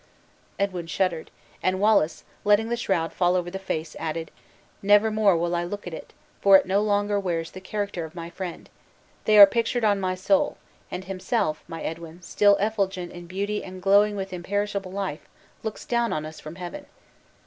[0.57, 1.29] Edwin shuddered;
[1.61, 4.31] and Wallace, letting the shroud fall over the face, added:
[4.81, 8.15] "Never more will I look at it, for it no longer wears the characters of
[8.15, 8.67] my friend
[9.25, 10.57] they are pictured on my soul;
[10.89, 15.27] and himself, my Edwin, still effulgent in beauty and glowing with imperishable life,
[15.61, 16.87] looks down on us from heaven!"